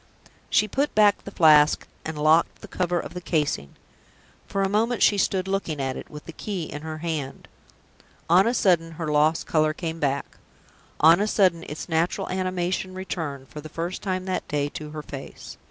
[0.49, 3.75] She put back the Flask, and locked the cover of the casing.
[4.47, 7.47] For a moment she stood looking at it, with the key in her hand.
[8.27, 10.37] On a sudden, her lost color came back.
[11.01, 15.03] On a sudden, its natural animation returned, for the first time that day, to her
[15.03, 15.57] face.